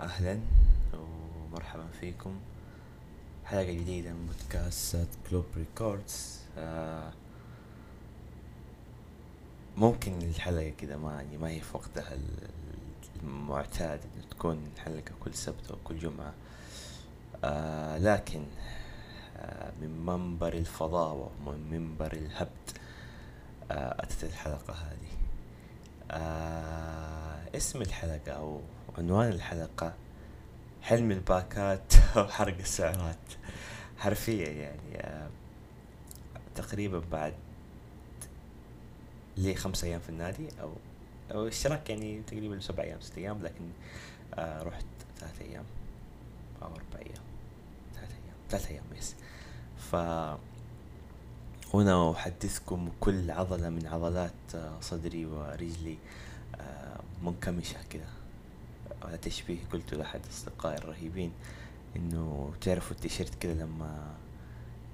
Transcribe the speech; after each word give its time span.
أهلا 0.00 0.40
ومرحبا 0.94 1.86
فيكم. 2.00 2.40
حلقة 3.44 3.72
جديدة 3.72 4.12
من 4.12 4.26
بودكاست 4.26 5.08
كلوب 5.30 5.44
ريكوردز 5.56 6.40
آه 6.58 7.12
ممكن 9.76 10.22
الحلقة 10.22 10.68
كده 10.68 10.96
ما 10.96 11.12
يعني 11.22 11.36
ما 11.38 11.48
هي 11.50 11.60
في 11.60 11.76
وقتها 11.76 12.18
المعتاد 13.22 14.00
إنه 14.04 14.24
تكون 14.30 14.70
حلقة 14.84 15.12
كل 15.24 15.34
سبت 15.34 15.70
أو 15.70 15.76
كل 15.84 15.98
جمعة. 15.98 16.32
آه 17.44 17.98
لكن 17.98 18.44
آه 19.36 19.72
من 19.82 20.06
منبر 20.06 20.52
الفضاوة 20.52 21.30
ومن 21.46 21.70
منبر 21.70 22.12
الهبد 22.12 22.70
أتت 23.70 24.24
الحلقة 24.24 24.74
هذه. 24.74 25.10
اسم 27.56 27.82
الحلقة 27.82 28.32
أو 28.32 28.60
عنوان 28.98 29.28
الحلقة 29.28 29.94
حلم 30.82 31.10
الباكات 31.10 31.92
وحرق 32.16 32.58
السعرات 32.58 33.16
حرفيا 33.98 34.48
يعني 34.48 34.96
آه 34.96 35.28
تقريبا 36.54 37.02
بعد 37.12 37.34
لي 39.36 39.54
خمس 39.54 39.84
أيام 39.84 40.00
في 40.00 40.08
النادي 40.08 40.48
أو 40.60 40.72
أو 41.30 41.48
اشتراك 41.48 41.90
يعني 41.90 42.22
تقريبا 42.26 42.60
سبع 42.60 42.82
أيام 42.82 43.00
ست 43.00 43.18
أيام 43.18 43.42
لكن 43.42 43.64
آه 44.34 44.62
رحت 44.62 44.84
ثلاث 45.20 45.40
أيام 45.42 45.64
أو 46.62 46.66
أربع 46.68 46.98
أيام. 46.98 47.22
ثلاث 47.94 48.10
أيام 48.10 48.36
ثلاث 48.50 48.70
أيام 48.70 48.84
يس 48.98 49.14
ف 49.78 49.96
هنا 51.74 52.10
أحدثكم 52.12 52.90
كل 53.00 53.30
عضلة 53.30 53.68
من 53.68 53.86
عضلات 53.86 54.32
آه، 54.54 54.80
صدري 54.80 55.26
ورجلي 55.26 55.98
منكمشة 57.22 57.76
كده. 57.90 58.04
على 59.02 59.18
تشبيه 59.18 59.58
قلته 59.72 59.96
لأحد 59.96 60.20
أصدقائي 60.30 60.78
الرهيبين 60.78 61.32
إنه 61.96 62.52
تعرفوا 62.60 62.96
التيشيرت 62.96 63.34
كده 63.34 63.52
لما 63.52 64.14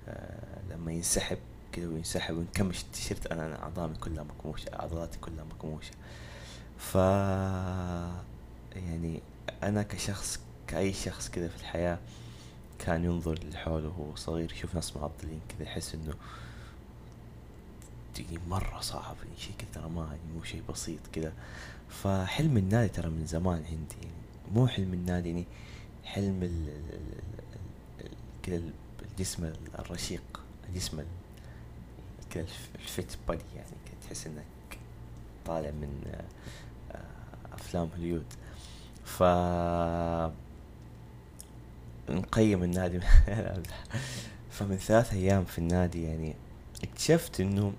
آه، 0.08 0.58
لما 0.70 0.92
ينسحب 0.92 1.38
كده 1.72 1.88
وينسحب 1.88 2.36
وينكمش 2.36 2.82
التيشيرت 2.82 3.26
أنا 3.26 3.46
أنا 3.46 3.62
أعضامي 3.62 3.94
كلها 3.96 4.24
مكموشة 4.24 4.70
عضلاتي 4.72 5.18
كلها 5.18 5.44
مكموشة. 5.44 5.92
ف 6.78 6.94
يعني 8.76 9.20
أنا 9.62 9.82
كشخص 9.82 10.40
كأي 10.66 10.92
شخص 10.92 11.28
كده 11.28 11.48
في 11.48 11.56
الحياة 11.56 11.98
كان 12.78 13.04
ينظر 13.04 13.38
لحوله 13.52 13.88
وهو 13.88 14.14
صغير 14.16 14.52
يشوف 14.52 14.74
ناس 14.74 14.96
معضلين 14.96 15.40
كذا 15.48 15.62
يحس 15.62 15.94
إنه 15.94 16.14
تجي 18.16 18.38
مرة 18.48 18.80
صعب 18.80 19.16
يعني 19.24 19.38
شيء 19.38 19.54
ترى 19.74 19.88
ما 19.88 20.02
يعني 20.02 20.32
مو 20.36 20.44
شيء 20.44 20.62
بسيط 20.68 21.00
كذا. 21.12 21.32
فحلم 21.88 22.56
النادي 22.56 22.88
ترى 22.88 23.10
من 23.10 23.26
زمان 23.26 23.56
عندي 23.56 23.96
يعني 24.02 24.54
مو 24.54 24.66
حلم 24.66 24.94
النادي 24.94 25.28
يعني 25.28 25.44
حلم 26.04 26.42
ال 26.42 26.68
كذا 28.42 28.60
الجسم 29.02 29.52
الرشيق 29.78 30.40
الجسم 30.68 31.02
كذا 32.30 32.46
الفيت 32.74 33.16
بادي 33.28 33.42
يعني 33.56 33.68
تحس 34.06 34.26
إنك 34.26 34.78
طالع 35.46 35.70
من 35.70 36.02
آه، 36.92 37.54
أفلام 37.54 37.88
هوليود. 37.96 38.24
ف 39.04 39.22
نقيم 42.10 42.62
النادي. 42.62 43.00
فمن 44.50 44.76
ثلاث 44.76 45.12
أيام 45.12 45.44
في 45.44 45.58
النادي 45.58 46.02
يعني 46.02 46.34
اكتشفت 46.84 47.40
إنه 47.40 47.72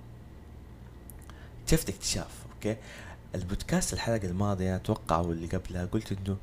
اكتشفت 1.68 1.90
اكتشاف 1.90 2.46
okay؟ 2.56 2.78
البودكاست 3.36 3.94
الحلقة 3.94 4.28
الماضية 4.28 4.76
أتوقع 4.76 5.20
واللي 5.20 5.48
قبلها 5.48 5.86
قلت 5.86 6.12
إنه 6.12 6.38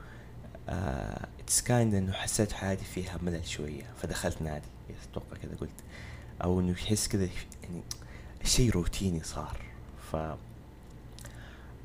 it's 1.40 1.60
uh, 1.60 1.64
kind 1.64 1.94
إنه 1.94 2.12
حسيت 2.12 2.52
حياتي 2.52 2.84
فيها 2.84 3.18
ملل 3.22 3.46
شوية 3.46 3.82
فدخلت 4.02 4.42
نادي 4.42 4.66
أتوقع 5.10 5.36
كذا 5.42 5.56
قلت. 5.60 5.70
أو 6.44 6.60
إنه 6.60 6.70
يحس 6.70 7.08
كذا 7.08 7.24
يعني 7.62 7.82
الشيء 8.42 8.70
روتيني 8.70 9.22
صار 9.22 9.56
ف 10.12 10.16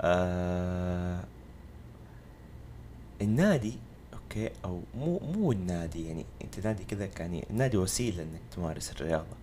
آه 0.01 1.23
النادي 3.21 3.73
أوكي؟ 4.13 4.49
أو 4.65 4.81
مو 4.95 5.19
مو 5.19 5.51
النادي 5.51 6.07
يعني 6.07 6.25
أنت 6.43 6.65
نادي 6.65 6.83
كذا 6.83 7.09
يعني 7.19 7.45
النادي 7.49 7.77
وسيلة 7.77 8.23
إنك 8.23 8.41
تمارس 8.55 8.91
الرياضة 8.91 9.37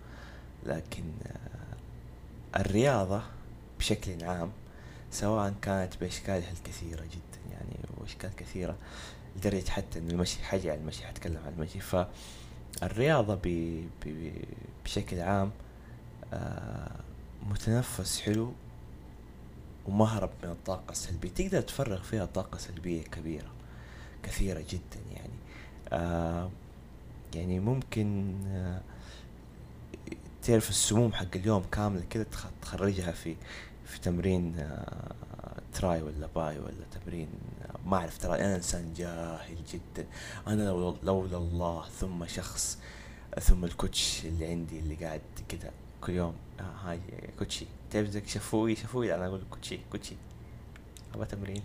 لكن 0.65 1.03
آه 1.27 2.59
الرياضة 2.59 3.36
بشكل 3.87 4.23
عام 4.23 4.51
سواء 5.11 5.53
كانت 5.61 5.97
باشكالها 6.01 6.51
الكثيره 6.51 7.01
جدا 7.01 7.51
يعني 7.51 7.75
وأشكال 7.97 8.35
كثيرة 8.35 8.75
لدرجة 9.35 9.69
حتى 9.69 9.99
إن 9.99 10.09
المشي 10.11 10.43
حاجة 10.43 10.71
عن 10.71 10.77
المشي 10.77 11.03
حتكلم 11.03 11.37
عن 11.45 11.53
المشي. 11.53 11.79
فالرياضه 12.81 13.35
ب 13.35 13.83
بشكل 14.85 15.19
عام 15.19 15.51
آه 16.33 16.91
متنفس 17.49 18.21
حلو 18.21 18.53
ومهرب 19.85 20.29
من 20.43 20.49
الطاقة 20.49 20.91
السلبية. 20.91 21.29
تقدر 21.29 21.61
تفرغ 21.61 22.01
فيها 22.01 22.25
طاقة 22.25 22.57
سلبية 22.57 23.03
كبيرة 23.03 23.51
كثيرة 24.23 24.59
جدا 24.69 24.99
يعني. 25.15 25.33
آه 25.91 26.49
يعني 27.35 27.59
ممكن 27.59 28.35
آه 28.47 28.81
تعرف 30.43 30.69
السموم 30.69 31.13
حق 31.13 31.35
اليوم 31.35 31.63
كاملة 31.71 32.03
كده 32.09 32.25
تخرجها 32.61 33.11
في 33.11 33.35
في 33.87 33.99
تمرين 33.99 34.59
آه 34.59 35.61
تراي 35.73 36.01
ولا 36.01 36.27
باي 36.35 36.59
ولا 36.59 36.85
تمرين 36.91 37.29
آه 37.61 37.87
ما 37.89 37.97
أعرف 37.97 38.17
ترى 38.17 38.35
أنا 38.35 38.55
إنسان 38.55 38.93
جاهل 38.93 39.57
جدا. 39.73 40.07
أنا 40.47 40.63
لو 40.63 40.97
لولا 41.03 41.37
الله 41.37 41.85
ثم 41.99 42.25
شخص 42.25 42.79
ثم 43.39 43.65
الكوتش 43.65 44.25
اللي 44.25 44.47
عندي 44.47 44.79
اللي 44.79 44.95
قاعد 44.95 45.21
كده 45.49 45.71
كل 46.01 46.13
يوم. 46.13 46.35
آه 46.59 46.63
hi 46.63 46.99
coach 47.39 47.58
ي. 47.58 47.65
تعرف 47.91 48.09
شفوي 48.25 48.75
شفوي 48.75 49.15
أنا 49.15 49.27
أقول 49.27 49.41
coach 49.49 49.79
ي 49.91 49.94
coach 49.94 50.09
ي. 50.09 50.15
أبغى 51.13 51.25
تمرين. 51.25 51.63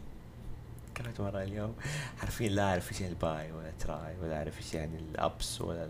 كانت 0.94 1.20
مرة 1.20 1.42
اليوم. 1.42 1.74
حرفيا 2.18 2.48
لا 2.48 2.62
أعرف 2.62 2.92
إيش 2.92 3.02
ال 3.02 3.19
bi 3.19 3.52
ولا 3.52 3.72
tri 3.78 4.16
ولا 4.22 4.38
أعرف 4.38 4.58
إيش 4.58 4.74
يعني 4.74 4.98
ال 4.98 5.14
abs 5.14 5.60
ولا 5.60 5.88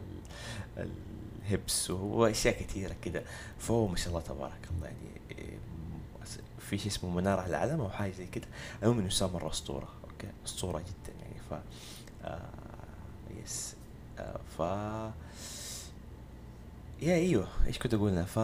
ال 0.76 0.99
hips 0.99 1.90
واشياء 1.90 2.62
كثيرة 2.62 2.96
كده. 3.02 3.22
فهو 3.58 3.86
ما 3.86 3.96
شاء 3.96 4.08
الله 4.08 4.20
تبارك 4.20 4.68
الله 4.76 4.86
يعني 4.86 5.58
في 6.70 6.78
شيء 6.78 6.86
اسمه 6.86 7.10
منارة 7.10 7.46
العلم 7.46 7.80
أو 7.80 7.90
حاجة 7.90 8.12
زي 8.12 8.26
كده. 8.26 8.46
المهم 8.82 8.98
إنه 8.98 9.06
انسان 9.06 9.30
مرة 9.30 9.50
أسطورة. 9.50 9.88
okay؟ 10.04 10.28
أسطورة 10.46 10.78
جدا 10.78 11.12
يعني. 11.22 11.34
ف 11.50 11.54
آه 12.24 12.48
يس 13.42 13.74
آه 14.18 14.40
ف 14.58 14.60
يا 17.02 17.14
أيوه. 17.14 17.48
إيش 17.66 17.78
كنت 17.78 17.94
أقول 17.94 18.26
ف 18.26 18.38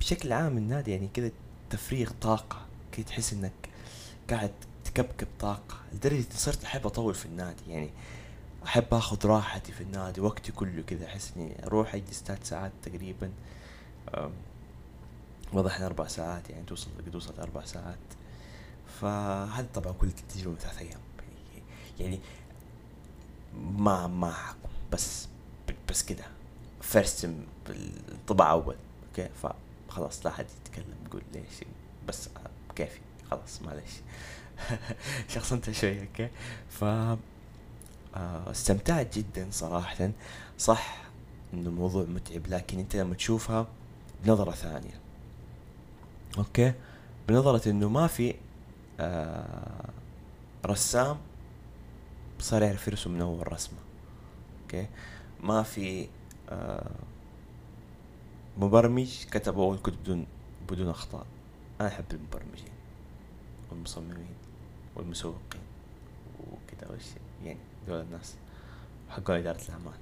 بشكل 0.00 0.32
عام 0.32 0.58
النادي 0.58 0.90
يعني 0.90 1.08
كذا 1.14 1.30
تفريغ 1.70 2.10
طاقة. 2.20 2.66
كذا 2.92 3.04
تحس 3.04 3.32
إنك 3.32 3.52
قاعد 4.30 4.52
تكبكب 4.84 5.28
طاقة. 5.40 5.76
لدرجة 5.92 6.14
إني 6.14 6.26
صرت 6.30 6.64
أحب 6.64 6.86
أطول 6.86 7.14
في 7.14 7.26
النادي 7.26 7.62
يعني. 7.68 7.90
أحب 8.64 8.94
آخذ 8.94 9.26
راحتي 9.26 9.72
في 9.72 9.80
النادي 9.80 10.20
وقتي 10.20 10.52
كله 10.52 10.82
كذا 10.82 11.06
أحس 11.06 11.32
إني 11.36 11.66
أروح 11.66 11.94
أجلس 11.94 12.22
ثلاث 12.26 12.48
ساعات 12.48 12.72
تقريبا. 12.82 13.30
واضح 15.52 15.80
أربع 15.80 16.06
ساعات 16.06 16.50
يعني 16.50 16.64
توصل 16.66 16.90
قد 17.06 17.14
وصلت 17.16 17.38
أربع 17.38 17.64
ساعات. 17.64 17.98
فهذا 19.00 19.66
طبعا 19.74 19.92
كل 19.92 20.10
تجربة 20.10 20.56
ثلاث 20.56 20.78
أيام. 20.78 21.00
يعني 22.00 22.20
ما 23.76 24.06
ما 24.06 24.34
بس 24.92 25.28
بس 25.88 26.02
كده. 26.02 26.24
first 26.80 27.30
انطباع 28.12 28.50
أول 28.50 28.76
okay؟ 29.08 29.28
فخلاص 29.88 30.26
لا 30.26 30.32
حد 30.32 30.46
يتكلم 30.66 30.94
يقول 31.06 31.22
ليش؟ 31.34 31.64
بس 32.08 32.28
كيفي 32.76 33.00
خلاص 33.30 33.62
معلش. 33.62 33.92
شخصنت 35.34 35.70
شوي 35.70 36.00
okay؟ 36.00 36.28
ف 36.70 36.84
استمتعت 38.50 39.18
جدا 39.18 39.48
صراحة. 39.50 40.10
صح 40.58 41.02
إنه 41.54 41.68
الموضوع 41.68 42.04
متعب 42.04 42.46
لكن 42.46 42.78
أنت 42.78 42.96
لما 42.96 43.14
تشوفها 43.14 43.66
بنظرة 44.24 44.50
ثانية. 44.50 45.00
okay؟ 46.38 46.72
بنظرة 47.28 47.70
إنه 47.70 47.88
ما 47.88 48.06
في 48.06 48.34
آه 49.00 49.88
رسام 50.66 51.16
صار 52.38 52.62
يعرف 52.62 52.88
يرسم 52.88 53.10
من 53.10 53.20
أول 53.20 53.52
رسمة. 53.52 53.78
okay؟ 54.62 54.88
ما 55.40 55.62
في 55.62 56.08
آه 56.48 56.90
مبرمج 58.58 59.24
كتب 59.30 59.58
أول 59.58 59.78
كتب 59.78 59.96
بدون 60.02 60.26
بدون 60.70 60.88
أخطاء. 60.88 61.26
أنا 61.80 61.88
أحب 61.88 62.04
المبرمجين 62.12 62.72
والمصممين 63.70 64.34
والمسوقين 64.96 65.62
وكذا 66.40 66.90
وش 66.90 67.04
يعني 67.44 67.58
دول 67.88 68.00
الناس 68.00 68.34
حقون 69.08 69.36
إدارة 69.36 69.60
الأعمال. 69.68 69.98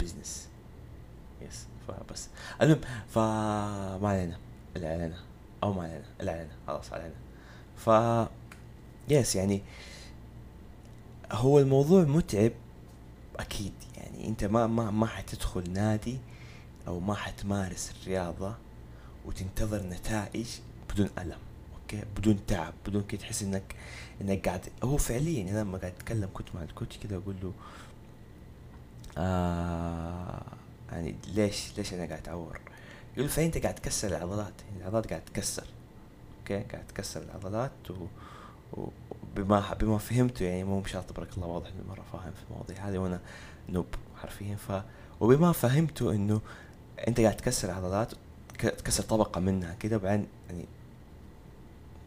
business 0.00 0.48
yes 1.42 1.66
فبس. 1.88 2.28
المهم 2.62 2.80
فما 3.08 4.08
علينا. 4.08 4.38
إلا 4.76 4.92
علينا 4.92 5.16
أو 5.62 5.72
ما 5.72 5.82
علينا 5.82 6.04
علينا 6.20 6.50
خلاص 6.66 6.92
علينا. 6.92 7.14
ف 7.76 7.90
yes 9.08 9.36
يعني 9.36 9.62
هو 11.32 11.58
الموضوع 11.58 12.02
متعب 12.04 12.52
أكيد. 13.36 13.72
يعني 13.96 14.28
أنت 14.28 14.44
ما 14.44 14.66
ما 14.66 14.90
ما 14.90 15.06
حتدخل 15.06 15.70
نادي 15.72 16.18
أو 16.88 17.00
ما 17.00 17.14
حتمارس 17.14 17.92
الرياضة 18.02 18.54
وتنتظر 19.26 19.82
نتائج 19.82 20.46
بدون 20.94 21.10
ألم 21.18 21.38
okay؟ 21.82 22.02
بدون 22.16 22.46
تعب 22.46 22.74
بدون 22.86 23.02
كده 23.02 23.20
تحس 23.20 23.42
إنك 23.42 23.74
إنك 24.20 24.48
قاعد. 24.48 24.60
هو 24.84 24.96
فعليا 24.96 25.50
أنا 25.50 25.60
لما 25.60 25.78
قاعد 25.78 25.92
أتكلم 25.92 26.28
كنت 26.34 26.54
مع 26.54 26.62
ال 26.62 26.68
coach 26.68 26.96
كده 26.98 27.16
أقول 27.16 27.34
له 27.42 27.52
آه 29.18 30.42
يعني 30.92 31.14
ليش 31.34 31.78
ليش 31.78 31.94
أنا 31.94 32.06
قاعد 32.06 32.18
اتعور 32.20 32.60
يقول 33.16 33.28
فأنت 33.28 33.58
قاعد 33.58 33.74
تكسر 33.74 34.08
العضلات 34.08 34.52
يعني 34.68 34.80
العضلات 34.80 35.06
قاعد 35.10 35.24
تكسر. 35.24 35.64
أوكي؟ 36.40 36.60
قاعد 36.60 36.86
تكسر 36.86 37.22
العضلات 37.22 37.90
و 37.90 38.06
وبما 38.72 39.74
بما 39.74 39.98
فهمته 39.98 40.44
يعني 40.44 40.64
مو 40.64 40.80
مشاط 40.80 41.04
تبارك 41.04 41.28
الله 41.36 41.46
واضح 41.46 41.66
انه 41.66 41.84
مرة 41.88 42.04
فاهم 42.12 42.32
في 42.32 42.42
المواضيع 42.50 42.88
هذه 42.88 42.98
وأنا 42.98 43.20
نوب 43.68 43.86
حرفيا. 44.16 44.56
ف 44.56 44.82
وبما 45.20 45.52
فهمته 45.52 46.12
إنه 46.12 46.40
أنت 47.08 47.20
قاعد 47.20 47.36
تكسر 47.36 47.70
عضلات 47.70 48.12
تكسر 48.58 49.02
طبقة 49.02 49.40
منها 49.40 49.74
كده 49.74 49.96
وبعدين 49.96 50.26
يعني 50.50 50.64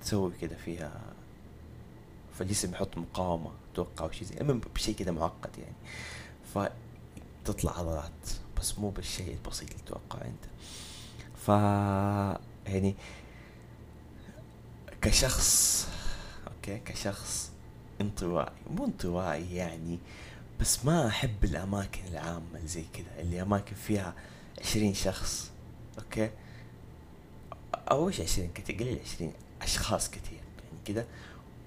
تسوي 0.01 0.31
كده 0.41 0.55
فيها 0.65 1.01
فالجسم 2.39 2.71
يحط 2.71 2.97
مقاومة 2.97 3.51
أتوقع 3.73 4.05
أو 4.05 4.11
شيء 4.11 4.27
زي 4.27 4.35
المهم 4.41 4.61
بشيء 4.75 4.95
كده 4.95 5.11
معقد 5.11 5.49
يعني. 5.57 6.69
فتطلع 7.45 7.79
عضلات 7.79 8.29
بس 8.59 8.79
مو 8.79 8.89
بالشيء 8.89 9.33
البسيط 9.33 9.69
اللي 9.69 9.83
تتوقعه 9.85 10.21
أنت. 10.21 10.45
ف 11.49 11.51
يعني 12.67 12.95
كشخص 15.01 15.87
okay 16.47 16.79
كشخص 16.79 17.51
انطوائي 18.01 18.51
مو 18.71 18.85
انطوائي 18.85 19.55
يعني 19.55 19.99
بس 20.59 20.85
ما 20.85 21.07
أحب 21.07 21.43
الأماكن 21.43 22.01
العامة 22.07 22.55
اللي 22.55 22.67
زي 22.67 22.83
كذا 22.93 23.21
اللي 23.21 23.41
أماكن 23.41 23.75
فيها 23.75 24.13
عشرين 24.61 24.93
شخص 24.93 25.51
okay؟ 25.99 26.29
أو 27.73 28.07
إيش 28.07 28.21
عشرين؟ 28.21 28.51
كثير 28.55 28.75
قليل 28.75 28.99
عشرين 29.05 29.33
أشخاص 29.61 30.09
كثير 30.09 30.39
يعني 30.57 30.83
كذا 30.85 31.05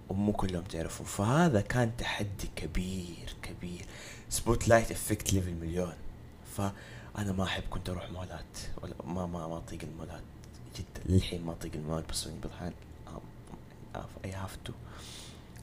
ومو 0.09 0.33
كلهم 0.33 0.65
تعرفوا 0.65 1.07
فهذا 1.07 1.61
كان 1.61 1.97
تحدي 1.99 2.49
كبير 2.57 3.37
كبير. 3.43 3.87
spotlight 4.29 4.91
effect 4.91 5.33
level 5.33 5.55
مليون. 5.55 5.95
فانا 7.15 7.33
ما 7.33 7.45
أحب 7.45 7.63
كنت 7.71 7.89
أروح 7.89 8.11
مولات 8.11 8.59
ولا 8.83 8.95
ما 9.07 9.27
ما 9.27 9.49
ما 9.49 9.57
أطيق 9.57 9.79
المولات 9.83 10.23
جدا. 10.77 11.03
للحين 11.07 11.45
ما 11.45 11.53
أطيق 11.53 11.73
المولات 11.75 12.09
بس 12.11 12.29
بعض 12.29 12.45
الاحيان 12.45 12.73
I 14.25 14.33
have 14.33 14.59
to 14.65 14.73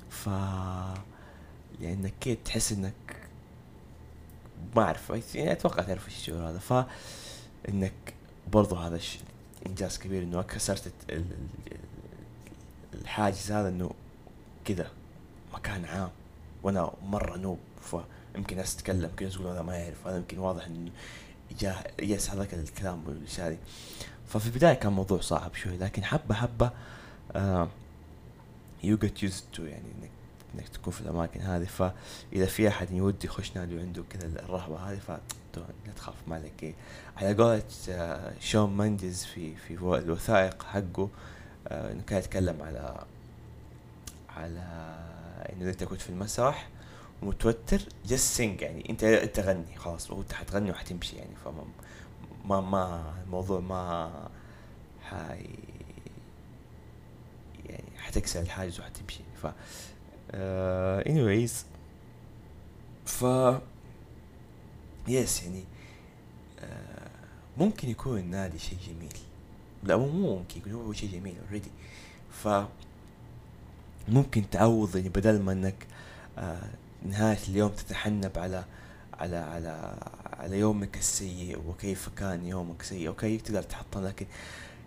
ف 0.09 0.29
لأنك 1.79 2.13
كده 2.21 2.37
تحس 2.45 2.71
إنك 2.71 2.93
ما 4.75 4.83
أعرف 4.83 5.35
يعني 5.35 5.51
أتوقع 5.51 5.83
تعرف 5.83 6.07
إيش 6.07 6.17
الشعور 6.17 6.49
هذا 6.49 6.59
ف 6.59 6.73
إنك 7.69 8.13
برضو 8.53 8.75
هذا 8.75 8.99
إنجاز 9.65 9.97
كبير 9.97 10.23
إنه 10.23 10.41
كسرت 10.41 10.93
الحاجز 12.93 13.51
هذا 13.51 13.69
إنه 13.69 13.91
كذا 14.65 14.91
مكان 15.53 15.85
عام. 15.85 16.09
وأنا 16.63 16.91
مرة 17.05 17.37
noob 17.37 17.59
فيمكن 18.33 18.57
ناس 18.57 18.75
تتكلم 18.75 19.11
كذا 19.17 19.29
تقول 19.29 19.47
هذا 19.47 19.61
ما 19.61 19.77
يعرف. 19.77 20.07
هذا 20.07 20.17
يمكن 20.17 20.37
واضح 20.37 20.65
إنه 20.65 20.91
yes 22.01 22.29
هذاك 22.29 22.53
الكلام 22.53 23.03
والاشياء 23.07 23.57
ففي 24.27 24.47
البداية 24.47 24.73
كان 24.73 24.93
موضوع 24.93 25.21
صعب 25.21 25.55
شوي 25.55 25.77
لكن 25.77 26.03
حبة 26.03 26.35
حبة 26.35 26.71
you 28.83 28.97
get 28.97 29.23
used 29.23 29.43
to 29.53 29.63
يعني 29.63 29.87
انك 29.99 30.09
إنك 30.55 30.69
تكون 30.69 30.93
في 30.93 31.01
الأماكن 31.01 31.41
هذه 31.41 31.65
فإذا 31.65 32.45
في 32.45 32.67
أحد 32.67 32.91
يودي 32.91 33.27
يخش 33.27 33.51
نادي 33.55 33.77
وعنده 33.77 34.03
كذا 34.09 34.27
الرهبة 34.27 34.77
هذه 34.77 34.99
ف 35.07 35.11
لا 35.57 35.93
تخاف 35.95 36.15
ما 36.27 36.35
عليك 36.35 36.63
إيه. 36.63 36.73
على 37.17 37.33
قولة 37.33 37.63
آه، 37.89 38.33
شون 38.39 38.69
مينديز 38.69 39.25
في 39.25 39.55
في 39.55 39.73
الوثائق 39.73 40.63
حقه 40.63 41.09
آه، 41.67 41.91
إنه 41.91 42.01
كان 42.07 42.19
يتكلم 42.19 42.61
على 42.61 43.03
على 44.29 44.95
إنه 45.53 45.69
أنت 45.69 45.83
كنت 45.83 46.01
في 46.01 46.09
المسرح 46.09 46.67
متوتر 47.23 47.81
just 48.05 48.35
sing 48.35 48.61
يعني. 48.61 48.89
انت 48.89 49.03
انت 49.03 49.39
غني 49.39 49.75
خلاص 49.77 50.11
وانت 50.11 50.33
حتغني 50.33 50.71
وحتمشي 50.71 51.15
يعني. 51.15 51.35
فما 51.45 51.63
ما 52.45 52.61
ما 52.61 53.13
الموضوع 53.25 53.59
ما 53.59 54.11
حي 55.01 55.49
يعني 57.65 57.97
حتكسر 57.97 58.41
الحاجز 58.41 58.79
وحتمشي. 58.79 59.23
ف 59.41 59.47
uh, 59.47 59.51
anyways. 61.07 61.53
ف 63.05 63.25
yes 65.07 65.43
يعني 65.43 65.63
uh, 66.59 66.63
ممكن 67.57 67.89
يكون 67.89 68.19
النادي 68.19 68.59
شيء 68.59 68.77
جميل. 68.87 69.17
لا 69.83 69.97
مو 69.97 70.37
ممكن 70.37 70.71
هو 70.71 70.93
شيء 70.93 71.11
جميل 71.11 71.35
already 71.47 71.71
ف 72.31 72.47
ممكن 74.07 74.49
تعوض 74.49 74.95
يعني 74.95 75.09
بدل 75.09 75.41
ما 75.41 75.51
إنك 75.51 75.87
آه 76.37 76.69
نهاية 77.05 77.39
اليوم 77.47 77.71
تتحلطم 77.71 78.31
على 78.39 78.65
على 79.13 79.35
على 79.35 79.97
على 80.33 80.59
يومك 80.59 80.97
السيء 80.97 81.59
وكيف 81.67 82.09
كان 82.09 82.45
يومك 82.45 82.81
سيء 82.81 83.07
أوكي؟ 83.07 83.37
تقدر 83.37 83.61
تتحلطم 83.63 84.05
لكن 84.05 84.25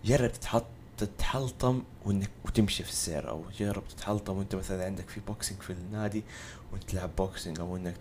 جرب 0.05 0.31
تتحط 0.31 0.65
تتحلطم 0.97 1.83
وإنك 2.05 2.29
وتمشي 2.45 2.83
في 2.83 2.89
السير 2.89 3.29
أو 3.29 3.43
جرب 3.59 3.87
تتحلطم 3.87 4.37
وإنت 4.37 4.55
مثلا 4.55 4.85
عندك 4.85 5.09
في 5.09 5.19
boxing 5.19 5.61
في 5.61 5.73
النادي 5.73 6.23
وإنت 6.71 6.83
تلعب 6.83 7.15
boxing 7.15 7.59
أو 7.59 7.77
إنك 7.77 7.95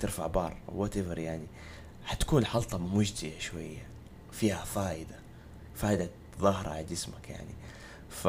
ترفع 0.00 0.26
bar 0.26 0.56
what 0.68 0.96
يعني. 0.96 1.46
حتكون 2.04 2.44
حلطمة 2.46 2.96
مجدية 2.96 3.38
شوية 3.38 3.86
فيها 4.32 4.64
فائدة 4.64 5.16
فائدة 5.74 6.10
ظاهرة 6.40 6.68
على 6.68 6.84
جسمك 6.84 7.28
يعني. 7.30 7.54
ف 8.10 8.28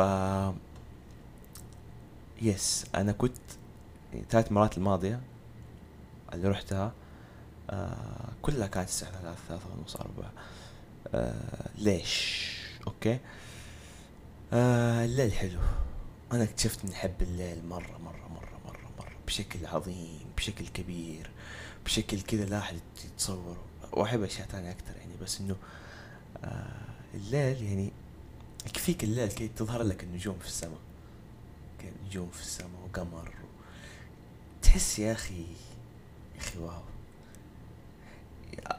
yes 2.41 2.85
أنا 2.95 3.11
كنت 3.11 3.37
ثلاث 4.29 4.51
مرات 4.51 4.77
الماضية 4.77 5.19
اللي 6.33 6.47
رحتها 6.47 6.91
آه 7.69 8.29
كلها 8.41 8.67
كانت 8.67 8.89
الساعة 8.89 9.11
ثلاثة 9.11 9.37
ثلاثة 9.47 9.65
ونص 9.79 9.95
أربعة 9.95 10.31
آه 11.13 11.69
ليش؟ 11.77 12.49
أوكي 12.87 13.19
آه 14.53 15.05
الليل 15.05 15.33
حلو 15.33 15.59
أنا 16.31 16.43
اكتشفت 16.43 16.83
إني 16.85 16.93
أحب 16.93 17.21
الليل 17.21 17.65
مرة 17.65 17.97
مرة 18.05 18.27
مرة 18.35 18.59
مرة 18.65 18.89
مرة 18.99 19.11
بشكل 19.27 19.65
عظيم 19.65 20.25
بشكل 20.37 20.67
كبير 20.67 21.29
بشكل 21.85 22.21
كذا 22.21 22.45
لا 22.45 22.59
أحد 22.59 22.79
يتصور 23.05 23.57
وأحب 23.91 24.23
أشياء 24.23 24.47
ثانية 24.47 24.71
أكثر 24.71 24.95
يعني 24.97 25.13
بس 25.21 25.41
إنه 25.41 25.55
آه 26.43 26.89
الليل 27.13 27.63
يعني 27.63 27.91
يكفيك 28.65 29.03
الليل 29.03 29.27
كي 29.31 29.47
تظهر 29.47 29.83
لك 29.83 30.03
النجوم 30.03 30.39
في 30.39 30.47
السماء 30.47 30.79
نجوم 32.07 32.29
في 32.29 32.41
السماء 32.41 32.81
وقمر. 32.85 33.31
تحس 34.69 34.99
يا 34.99 35.11
أخي 35.11 35.41
يا 36.35 36.39
أخي 36.39 36.59
واو. 36.59 36.81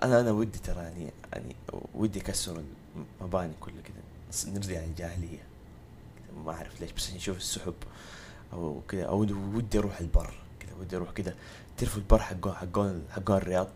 أنا 0.02 0.20
أنا 0.20 0.30
ودي 0.30 0.58
ترى 0.58 0.82
يعني 0.82 1.12
يعني 1.32 1.56
ودي 1.94 2.20
أكسر 2.20 2.62
المباني 3.20 3.52
كلها 3.60 3.82
كذا 3.82 4.52
نرجع 4.52 4.80
للجاهلية. 4.80 5.42
ما 6.44 6.52
أعرف 6.52 6.80
ليش 6.80 6.92
بس 6.92 7.12
نشوف 7.12 7.36
السحب 7.36 7.74
أو 8.52 8.80
كذا 8.88 9.04
أو 9.04 9.20
ودي 9.54 9.78
أروح 9.78 10.00
البر 10.00 10.34
كذا 10.60 10.74
ودي 10.80 10.96
أروح 10.96 11.10
كذا 11.10 11.34
تعرفوا 11.76 11.98
البر 11.98 12.18
حقون 12.18 12.54
حقون 12.54 13.04
حقون 13.10 13.36
الرياض؟ 13.36 13.68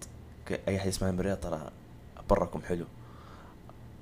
أي 0.68 0.76
أحد 0.76 0.88
يسمع 0.88 1.10
من 1.10 1.20
الرياض 1.20 1.40
ترى 1.40 1.70
بركم 2.30 2.62
حلو. 2.62 2.86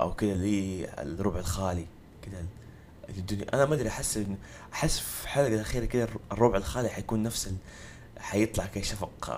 أو 0.00 0.14
كذا 0.14 0.35
لي 0.35 0.88
الربع 1.02 1.38
الخالي 1.38 1.87
كذا 2.23 2.45
الدنيا 3.09 3.54
أنا 3.54 3.64
ما 3.64 3.75
أدري 3.75 3.88
أحس 3.88 4.25
أحس 4.73 4.99
في 4.99 5.25
الحلقة 5.25 5.54
الأخيرة 5.54 5.85
كذا 5.85 6.09
الربع 6.33 6.57
الخالي 6.57 6.88
حيكون 6.88 7.23
نفس 7.23 7.47
ال... 7.47 7.57
حيطلع 8.23 8.67
كذا 8.67 8.83
شفق 8.83 9.31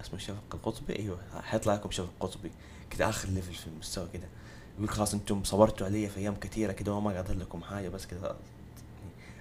اسمه 0.00 0.18
شفق 0.18 0.54
القطبي؟ 0.54 0.98
أيوه 0.98 1.18
حيطلع 1.42 1.74
لكم 1.74 1.90
شفق 1.90 2.10
قطبي. 2.20 2.50
كذا 2.90 3.08
آخر 3.08 3.28
level 3.28 3.54
في 3.54 3.66
المستوى 3.66 4.08
كذا 4.12 4.28
يقول 4.76 4.88
خلاص 4.88 5.14
أنتم 5.14 5.44
صبرتوا 5.44 5.86
علي 5.86 6.08
في 6.08 6.20
أيام 6.20 6.34
كثيرة 6.34 6.72
كذا 6.72 6.92
وما 6.92 7.12
قادر 7.12 7.34
لكم 7.34 7.62
حاجة 7.62 7.88
بس 7.88 8.06
كذا 8.06 8.36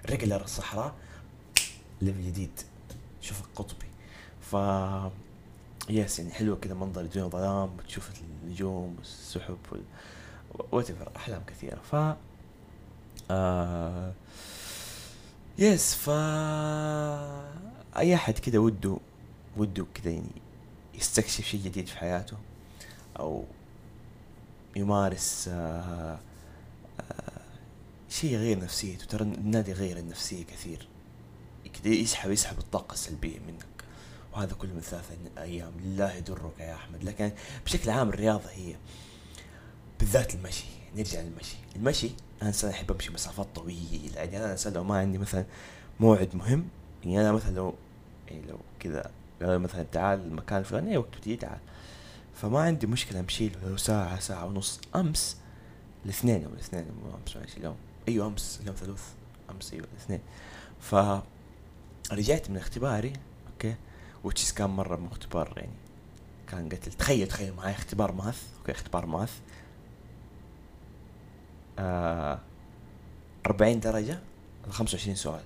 regular 0.10 0.44
الصحراء 0.44 0.96
level 2.02 2.26
جديد. 2.26 2.62
شفق 3.22 3.50
قطبي. 3.56 3.88
ف 4.42 4.56
yes 5.90 6.20
يعني 6.20 6.32
حلوة 6.32 6.56
كذا 6.56 6.74
منظر 6.74 7.02
الدنيا 7.02 7.28
ظلام 7.28 7.78
بتشوف 7.78 8.10
النجوم 8.44 8.96
والسحب 8.98 9.58
وال... 9.72 9.84
what 10.72 10.92
أحلام 11.16 11.44
كثيرة. 11.48 11.80
ف 11.92 12.16
آه 13.32 14.14
yes 15.58 15.96
ف 15.96 16.10
أي 17.98 18.16
أحد 18.16 18.40
كده 18.40 18.60
وده 18.60 18.98
وده 19.58 19.86
كده 19.96 20.12
يعني 20.12 20.32
يستكشف 20.96 21.46
شيء 21.46 21.62
جديد 21.62 21.88
في 21.88 21.98
حياته 21.98 22.38
أو 23.20 23.44
يمارس 24.76 25.48
آه 25.48 26.20
آه 27.12 27.42
شيء 28.10 28.32
يغير 28.32 28.60
نفسيته. 28.60 29.06
ترى 29.06 29.24
النادي 29.24 29.74
غير 29.74 29.98
النفسية 29.98 30.44
كثير. 30.44 30.88
كده 31.84 31.94
يسحب 31.94 32.32
يسحب 32.32 32.58
الطاقة 32.58 32.94
السلبية 32.94 33.40
وهذا 34.34 34.54
كله 34.54 34.74
من 34.74 34.82
ثلاثة 34.82 35.16
أيام. 35.38 35.72
لا 35.86 36.18
يضرك 36.18 36.60
يا 36.60 36.76
أحمد. 36.76 37.04
لكن 37.04 37.32
بشكل 37.66 37.90
عام 37.90 38.10
الرياضة 38.10 38.50
هي 38.50 38.76
بالذات 40.00 40.36
المشي. 40.36 40.66
نرجع 40.96 41.22
للمشي. 41.22 41.56
المشي 41.76 42.10
أنا 42.42 42.50
إنسان 42.50 42.70
أحب 42.70 42.92
أمشي 42.92 43.14
مسافات 43.14 43.48
طويلة. 43.56 44.16
يعني 44.16 44.38
أنا 44.38 44.52
إنسان 44.52 44.74
لو 44.74 44.84
ما 44.84 44.98
عندي 44.98 45.18
مثلا 45.18 45.46
موعد 46.00 46.36
مهم 46.36 46.68
يعني 47.04 47.22
أنا 47.22 47.32
مثلا 47.32 47.56
لو 47.56 47.74
يعني 48.28 48.42
لو 48.48 48.60
كذا 48.80 49.12
قالوا 49.42 49.58
مثلا 49.58 49.84
تعال 49.92 50.20
المكان 50.20 50.60
الفلاني 50.60 50.92
أي 50.92 50.98
وقت 50.98 51.18
بتجي 51.18 51.36
تعال. 51.36 51.60
فما 52.36 52.60
عندي 52.60 52.88
مشكلة 52.88 53.20
أمشي 53.20 53.50
لو 53.64 53.78
ساعة 53.78 54.20
ساعة 54.20 54.46
ونص 54.46 54.80
أمس 54.96 55.38
الاثنين 56.06 56.42
يوم 56.42 56.54
الاثنين 56.54 56.84
مو 56.84 57.18
أمس 57.22 57.38
ماشي 57.38 57.58
اليوم. 57.58 57.76
أيوة 58.08 58.28
أمس 58.28 58.60
اليوم 58.62 58.76
ثلاث 58.76 59.14
أمس 59.52 59.74
أيوة 59.74 59.88
الاثنين. 59.94 60.20
ف 60.80 60.96
رجعت 62.12 62.50
من 62.50 62.58
اختباري 62.58 63.14
أوكي؟ 63.54 63.76
which 64.24 64.44
is 64.44 64.52
كان 64.52 64.70
مرة 64.70 64.96
مو 64.96 65.08
اختبار 65.08 65.54
يعني 65.58 65.72
كان 66.48 66.70
قتل. 66.70 66.94
تخيل 66.94 67.28
تخيل 67.28 67.54
معي 67.54 67.72
اختبار 67.72 68.12
math 68.12 68.44
أوكي؟ 68.60 68.72
اختبار 68.72 69.06
math. 69.06 69.40
آه 71.80 72.40
40 73.48 73.80
درجة 73.80 74.20
25 74.70 75.16
سؤال. 75.16 75.42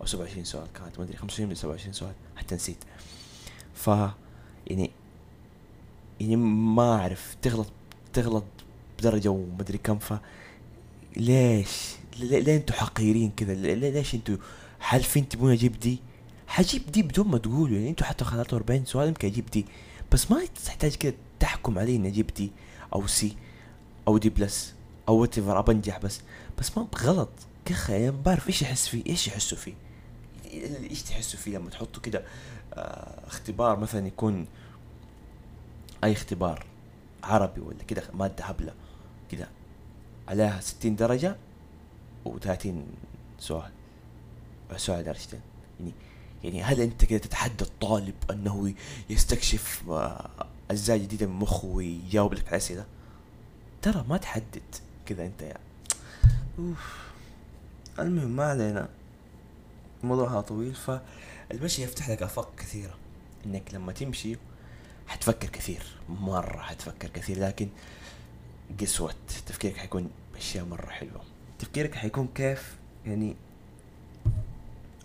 أو 0.00 0.06
27 0.06 0.44
سؤال 0.44 0.66
كانت 0.74 0.98
ما 0.98 1.04
أدري 1.04 1.16
25 1.16 1.48
ولا 1.48 1.56
27 1.58 1.92
سؤال 1.92 2.12
حتى 2.36 2.54
نسيت. 2.54 2.84
ف 3.74 3.86
يعني 4.66 4.90
يعني 6.20 6.36
ما 6.36 6.94
أعرف 6.94 7.36
تغلط 7.42 7.66
تغلط 8.12 8.44
بدرجة 8.98 9.28
ومدري 9.28 9.78
كم 9.78 9.98
ف 9.98 10.14
ليش؟ 11.16 11.94
ليه 12.18 12.56
أنتوا 12.56 12.76
حقيرين 12.76 13.30
كذا؟ 13.36 13.54
ليش 13.54 14.14
أنتوا 14.14 14.36
حالفين 14.80 15.28
تبون 15.28 15.52
أجيب 15.52 15.80
دي؟ 15.80 15.98
حجيب 16.46 16.92
دي 16.92 17.02
بدون 17.02 17.28
ما 17.28 17.38
تقولوا 17.38 17.76
يعني 17.76 17.90
أنتوا 17.90 18.06
حتى 18.06 18.24
خلاتوا 18.24 18.58
40 18.58 18.84
سؤال 18.84 19.08
يمكن 19.08 19.28
أجيب 19.28 19.46
دي. 19.50 19.66
بس 20.12 20.30
ما 20.30 20.44
تحتاج 20.64 20.94
كذا 20.94 21.12
تحكم 21.40 21.78
علي 21.78 21.96
إني 21.96 22.08
أجيب 22.08 22.26
D 22.26 22.52
أو 22.94 23.06
C 23.06 23.36
أو 24.08 24.18
D 24.18 24.28
plus 24.28 24.74
أو 25.08 25.16
whatever 25.16 25.62
بس. 26.02 26.20
بس 26.58 26.78
ما 26.78 26.86
غلط. 26.98 27.30
كخ 27.64 27.90
يعني 27.90 28.10
بعرف 28.10 28.48
إيش 28.48 28.62
يحس 28.62 28.88
فيه 28.88 29.02
إيش 29.06 29.28
يحسوا 29.28 29.58
فيه. 29.58 29.74
إيش 30.90 31.02
تحسوا 31.02 31.40
فيه 31.40 31.58
لما 31.58 31.70
تحطوا 31.70 32.02
كده 32.02 32.24
آه 32.74 33.26
اختبار 33.26 33.78
مثلا 33.78 34.06
يكون 34.06 34.46
أي 36.04 36.12
اختبار 36.12 36.66
عربي 37.22 37.60
ولا 37.60 37.82
كده 37.88 38.02
مادة 38.14 38.44
هبلة 38.44 38.74
كده 39.30 39.48
عليها 40.28 40.60
ستين 40.60 40.96
درجة 40.96 41.36
و30 42.28 42.68
سؤال 43.38 43.70
سؤال 44.76 45.04
درجتين 45.04 45.40
يعني 45.80 45.92
يعني 46.44 46.62
هل 46.62 46.80
أنت 46.80 47.04
كده 47.04 47.18
تتحدى 47.18 47.64
الطالب 47.64 48.14
أنه 48.30 48.74
يستكشف 49.10 49.90
آه، 49.90 50.30
أجزاء 50.70 50.96
جديدة 50.96 51.26
من 51.26 51.32
مخه 51.32 51.66
ويجاوب 51.66 52.34
لك 52.34 52.48
على 52.48 52.56
أسئلة؟ 52.56 52.84
ترى 53.82 54.04
ما 54.08 54.16
تحدد 54.16 54.62
كذا 55.06 55.26
أنت 55.26 55.42
يعني 55.42 55.60
أوف. 56.58 57.04
المهم 57.98 58.36
ما 58.36 58.44
علينا. 58.44 58.88
الموضوع 60.04 60.32
هذا 60.32 60.40
طويل 60.40 60.74
فالمشي 60.74 61.82
يفتح 61.82 62.10
لك 62.10 62.22
آفاق 62.22 62.54
كثيرة. 62.56 62.94
إنك 63.46 63.74
لما 63.74 63.92
تمشي 63.92 64.36
حتفكر 65.06 65.48
كثير 65.48 65.82
مرة 66.08 66.60
حتفكر 66.60 67.08
كثير 67.08 67.40
لكن 67.40 67.68
قسوة 68.80 69.14
تفكيرك 69.46 69.76
حيكون 69.76 70.10
بأشياء 70.34 70.64
مرة 70.64 70.86
حلوة. 70.86 71.20
تفكيرك 71.58 71.94
حيكون 71.94 72.28
كيف؟ 72.34 72.76
يعني 73.06 73.36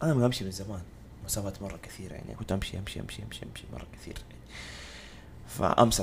أنا 0.04 0.14
ما 0.14 0.26
أمشي 0.26 0.44
من 0.44 0.52
زمان 0.52 0.82
مسافات 1.26 1.62
مرة 1.62 1.80
كثيرة 1.84 2.14
يعني 2.14 2.36
كنت 2.36 2.52
أمشي 2.52 2.80
أمشي 2.80 3.00
أمشي 3.00 3.24
أمشي 3.24 3.46
أمشي 3.46 3.64
مرة 3.74 3.88
كثير. 3.94 4.16
يعني 4.30 4.42
فأمس 5.48 6.02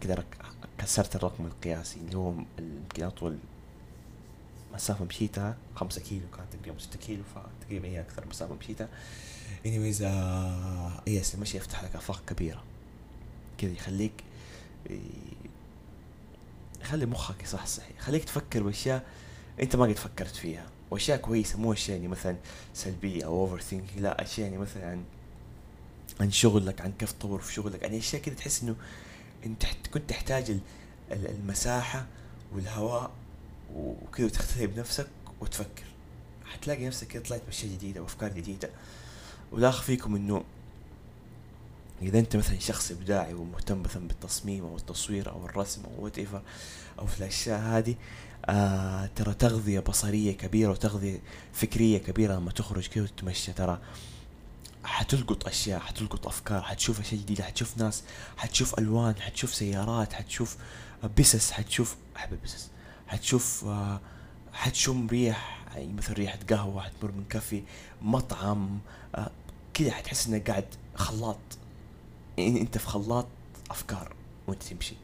كذا 0.00 0.24
كسرت 0.78 1.16
الرقم 1.16 1.46
القياسي 1.46 2.00
اللي 2.00 2.16
هو 2.16 2.32
يمكن 2.58 3.04
أطول 3.04 3.38
مسافة 4.78 5.04
مشيتها 5.04 5.56
خمسة 5.74 6.00
كيلو 6.00 6.26
كانت 6.36 6.52
تقريبا 6.52 6.78
ستة 6.78 6.98
كيلو 6.98 7.22
فتقريبا 7.34 7.88
هي 7.88 8.00
أكثر 8.00 8.24
مسافة 8.30 8.54
مشيتها. 8.54 8.88
Anyways 9.64 10.02
آه 10.02 11.02
يس 11.06 11.34
المشي 11.34 11.56
يفتح 11.56 11.84
لك 11.84 11.96
آفاق 11.96 12.22
كبيرة. 12.26 12.64
كذا 13.58 13.72
يخليك 13.72 14.12
يخلي 16.82 17.06
مخك 17.06 17.42
يصحصح 17.42 17.82
يخليك 17.98 18.24
تفكر 18.24 18.62
بأشياء 18.62 19.06
أنت 19.60 19.76
ما 19.76 19.84
قد 19.84 19.92
فكرت 19.92 20.36
فيها 20.36 20.66
وأشياء 20.90 21.18
كويسة 21.18 21.58
مو 21.58 21.72
أشياء 21.72 21.96
يعني 21.96 22.08
مثلا 22.08 22.36
سلبية 22.74 23.24
أو 23.24 23.40
overthinking 23.40 24.00
لا 24.00 24.22
أشياء 24.22 24.46
يعني 24.46 24.58
مثلا 24.58 24.90
عن 24.90 25.04
عن 26.20 26.30
شغلك 26.30 26.80
عن 26.80 26.92
كيف 26.98 27.12
تطور 27.12 27.40
في 27.40 27.52
شغلك 27.52 27.82
يعني 27.82 27.98
أشياء 27.98 28.22
كذا 28.22 28.34
تحس 28.34 28.62
إنه 28.62 28.76
أنت 29.46 29.64
كنت 29.92 30.10
تحتاج 30.10 30.58
المساحة 31.10 32.06
والهواء 32.54 33.10
وكذا 33.74 34.28
تختفي 34.28 34.66
بنفسك 34.66 35.06
وتفكر. 35.40 35.84
حتلاقي 36.44 36.86
نفسك 36.86 37.06
كذا 37.06 37.22
طلعت 37.22 37.42
بأشياء 37.46 37.72
جديدة 37.72 38.02
وأفكار 38.02 38.32
جديدة. 38.32 38.70
ولا 39.52 39.68
اخفيكم 39.68 40.16
إنه 40.16 40.44
إذا 42.02 42.18
أنت 42.18 42.36
مثلا 42.36 42.58
شخص 42.58 42.90
إبداعي 42.90 43.34
ومهتم 43.34 43.82
مثلا 43.82 44.08
بالتصميم 44.08 44.64
أو 44.64 44.76
التصوير 44.76 45.30
أو 45.30 45.46
الرسم 45.46 45.82
أو 45.84 46.04
whatever 46.04 46.42
أو 46.98 47.06
في 47.06 47.18
الأشياء 47.18 47.60
هذه 47.60 47.94
آه 48.46 49.10
ترى 49.16 49.34
تغذية 49.34 49.80
بصرية 49.80 50.32
كبيرة 50.32 50.70
وتغذية 50.70 51.20
فكرية 51.52 51.98
كبيرة 51.98 52.34
لما 52.34 52.50
تخرج 52.50 52.86
كذا 52.86 53.04
وتتمشى. 53.04 53.52
ترى 53.52 53.78
حتلقط 54.84 55.46
أشياء 55.46 55.80
حتلقط 55.80 56.26
أفكار 56.26 56.62
حتشوف 56.62 57.00
أشياء 57.00 57.20
جديدة 57.20 57.44
حتشوف 57.44 57.78
ناس 57.78 58.02
حتشوف 58.36 58.78
ألوان 58.78 59.20
حتشوف 59.20 59.54
سيارات 59.54 60.12
حتشوف 60.12 60.56
بسس 61.18 61.50
حتشوف 61.50 61.96
أحب 62.16 62.32
البسس 62.32 62.68
حتشوف 63.08 63.64
آه 63.64 64.00
حتشم 64.52 65.06
ريح 65.06 65.58
يعني 65.74 65.92
مثل 65.92 66.12
ريحة 66.12 66.38
قهوة 66.50 66.82
حتمر 66.82 67.10
من 67.12 67.24
كافي 67.30 67.62
مطعم 68.02 68.78
آه 69.14 69.30
كذا 69.74 69.90
حتحس 69.90 70.26
انك 70.26 70.50
قاعد 70.50 70.64
خلاط. 70.94 71.38
يعني 72.38 72.60
إنت 72.60 72.78
في 72.78 72.86
خلاط 72.86 73.26
أفكار 73.70 74.12
وأنت 74.46 74.62
تمشي. 74.62 74.94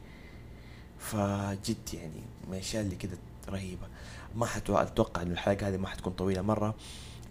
فجد 0.99 1.77
يعني 1.93 2.21
من 2.47 2.53
الأشياء 2.53 2.83
اللي 2.83 2.95
كده 2.95 3.17
رهيبة. 3.49 3.87
ما 4.35 4.45
حتوقع 4.45 5.21
إنه 5.21 5.33
الحلقة 5.33 5.67
هذه 5.67 5.77
ما 5.77 5.87
حتكون 5.87 6.13
طويلة 6.13 6.41
مرة 6.41 6.75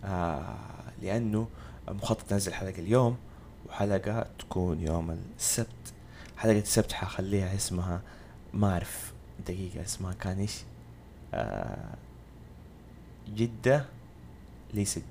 آه 0.04 0.56
لأنه 1.02 1.48
مخطط 1.88 2.32
انزل 2.32 2.54
حلقة 2.54 2.78
اليوم 2.78 3.16
وحلقة 3.68 4.26
تكون 4.38 4.80
يوم 4.80 5.18
السبت. 5.38 5.68
حلقة 6.36 6.58
السبت 6.58 6.92
حخليها 6.92 7.54
اسمها 7.54 8.02
ما 8.54 8.72
اعرف 8.72 9.13
دقيقة 9.46 9.82
اسمها 9.82 10.12
كان 10.12 10.38
إيش 10.38 10.62
آه 11.34 11.94
جدة 13.28 13.86
ليست. 14.74 15.02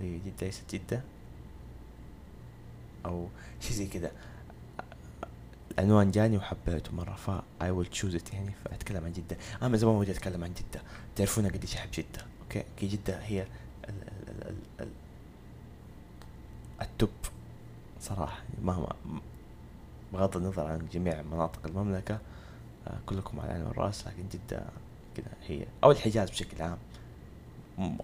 جدة 0.00 0.32
ليست 0.42 0.74
جدة. 0.74 1.02
أو 3.06 3.28
شي 3.60 3.74
زي 3.74 3.86
كذا 3.86 4.12
العنوان 5.78 6.10
جاني 6.10 6.36
وحبيته 6.36 6.92
مرة 6.92 7.14
فا 7.14 7.42
I 7.62 7.70
will 7.70 7.86
choose 7.86 8.14
it 8.14 8.32
يعني 8.34 8.52
فأتكلم 8.64 9.04
عن 9.04 9.12
جدة. 9.12 9.36
أنا 9.62 9.68
من 9.68 9.76
زمان 9.76 9.94
ودي 9.94 10.12
أتكلم 10.12 10.44
عن 10.44 10.54
جدة. 10.54 10.82
تعرفون 11.16 11.46
قديش 11.46 11.76
أحب 11.76 11.90
جدة 11.90 12.26
أوكي؟ 12.42 12.64
كي 12.76 12.86
جدة 12.86 13.18
هي 13.22 13.42
ال 13.88 13.94
ال 14.28 14.48
ال 14.48 14.56
ال 14.80 14.88
ال 16.82 16.89
top 16.89 17.10
صراحة. 18.00 18.38
يعني 18.38 18.64
مهما 18.64 18.88
بغض 20.12 20.36
النظر 20.36 20.66
عن 20.66 20.88
جميع 20.92 21.22
مناطق 21.22 21.66
المملكة 21.66 22.18
كلكم 23.06 23.40
على 23.40 23.50
العين 23.50 23.66
والراس 23.66 24.06
لكن 24.06 24.22
جدة 24.32 24.62
كذا 25.16 25.32
هي. 25.46 25.66
أو 25.84 25.90
الحجاز 25.90 26.30
بشكل 26.30 26.62
عام. 26.62 26.78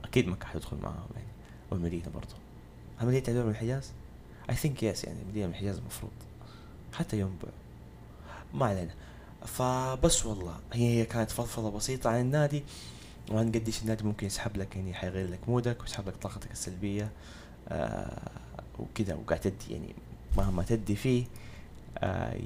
أكيد 0.04 0.28
مكة 0.28 0.46
حتدخل 0.46 0.76
معاهم 0.82 1.08
يعني. 1.14 1.28
والمدينة 1.70 2.08
برضو. 2.14 2.34
هل 2.98 3.06
مدينة 3.06 3.24
تعتبر 3.24 3.44
من 3.44 3.50
الحجاز؟ 3.50 3.92
اي 4.50 4.54
ثينك 4.54 4.82
يس 4.82 5.04
يعني 5.04 5.18
مدينة 5.30 5.46
من 5.46 5.52
الحجاز 5.52 5.78
المفروض. 5.78 6.12
حتى 6.92 7.20
ينبع 7.20 7.48
ما 8.54 8.66
علينا. 8.66 8.94
فبس 9.46 10.26
والله 10.26 10.56
هي 10.72 10.98
هي 11.00 11.04
كانت 11.04 11.30
فضفضة 11.30 11.70
بسيطة 11.70 12.10
عن 12.10 12.20
النادي. 12.20 12.62
وعن 13.30 13.52
قديش 13.52 13.82
النادي 13.82 14.04
ممكن 14.04 14.26
يسحب 14.26 14.56
لك 14.56 14.76
يعني 14.76 14.94
حيغير 14.94 15.30
لك 15.30 15.48
مودك 15.48 15.80
ويسحب 15.80 16.08
لك 16.08 16.16
طاقتك 16.16 16.50
السلبية. 16.50 17.10
آه 17.68 18.30
وكذا 18.78 19.14
وقاعد 19.14 19.40
تدي 19.40 19.72
يعني 19.72 19.94
مهما 20.36 20.62
تدي 20.62 20.96
فيه. 20.96 21.24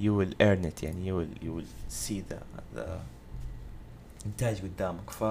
you 0.00 0.16
will 0.19 0.35
earn 0.40 0.64
it 0.64 0.83
يعني 0.83 1.07
you 1.07 1.19
will 1.19 1.28
you 1.43 1.57
will 1.57 1.66
see 1.88 2.25
the 2.31 2.43
the 2.75 3.00
إنتاج 4.26 4.62
قدامك. 4.62 5.11
ف 5.11 5.25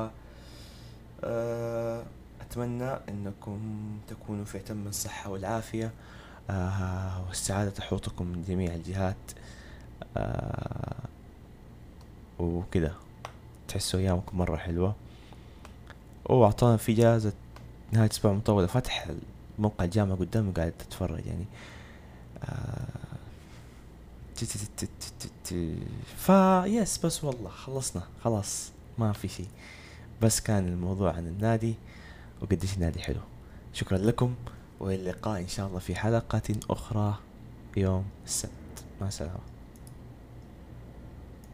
آه 1.23 2.03
أتمنى 2.41 2.91
إنكم 3.09 3.59
تكونوا 4.07 4.45
في 4.45 4.57
أتم 4.57 4.87
الصحة 4.87 5.29
والعافية. 5.29 5.91
آه 6.49 7.27
والسعادة 7.27 7.69
تحوطكم 7.69 8.25
من 8.25 8.43
جميع 8.47 8.73
الجهات. 8.73 9.31
آه 10.17 10.95
وكذا 12.39 12.95
تحسوا 13.67 13.99
أيامكم 13.99 14.37
مرة 14.37 14.57
حلوة. 14.57 14.95
وأعطانا 16.25 16.77
في 16.77 16.93
جائزة 16.93 17.33
نهاية 17.91 18.09
أسبوع 18.11 18.33
مطولة. 18.33 18.67
فتح 18.67 19.07
موقع 19.59 19.85
الجامعة 19.85 20.17
قدامي 20.17 20.51
قاعد 20.51 20.71
تتفرج 20.71 21.25
يعني. 21.25 21.45
آه 22.43 22.94
فا 26.17 26.65
يس 26.65 27.05
بس 27.05 27.23
والله 27.23 27.49
خلصنا. 27.49 28.03
خلاص 28.23 28.71
ما 28.97 29.13
في 29.13 29.27
شيء. 29.27 29.47
بس 30.21 30.41
كان 30.41 30.67
الموضوع 30.67 31.13
عن 31.13 31.27
النادي 31.27 31.75
وقديش 32.41 32.73
النادي 32.73 32.99
حلو. 32.99 33.21
شكرا 33.73 33.97
لكم 33.97 34.35
واللقاء 34.79 35.41
إن 35.41 35.47
شاء 35.47 35.67
الله 35.67 35.79
في 35.79 35.95
حلقة 35.95 36.55
أخرى 36.69 37.19
يوم 37.77 38.05
السبت. 38.25 38.51
مع 39.01 39.07
السلامة. 39.07 39.54